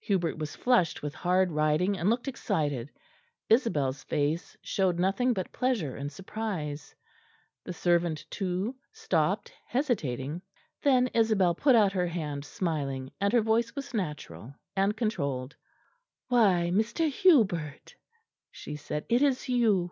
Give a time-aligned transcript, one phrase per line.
[0.00, 2.90] Hubert was flushed with hard riding and looked excited;
[3.50, 6.94] Isabel's face showed nothing but pleasure and surprise.
[7.64, 10.40] The servant too stopped, hesitating.
[10.82, 15.54] Then Isabel put out her hand, smiling; and her voice was natural and controlled.
[16.28, 17.10] "Why, Mr.
[17.10, 17.94] Hubert,"
[18.50, 19.90] she said, "it is you!